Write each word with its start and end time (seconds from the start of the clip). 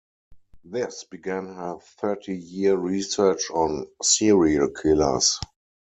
This 0.63 1.03
began 1.03 1.45
her 1.53 1.77
thirty-year 1.99 2.75
research 2.75 3.51
on 3.51 3.85
serial 4.01 4.69
killers. 4.71 5.39